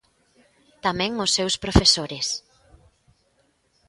Tamén 0.85 1.11
os 1.25 1.33
seus 1.37 1.55
profesores. 1.63 2.27